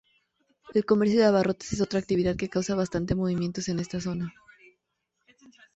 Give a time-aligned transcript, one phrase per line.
[0.73, 4.33] El comercio de abarrotes es otra actividad que causa bastante movimientos en esta zona.